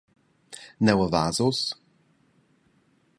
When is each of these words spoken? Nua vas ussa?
Nua 0.85 1.05
vas 1.13 1.37
ussa? 1.49 1.75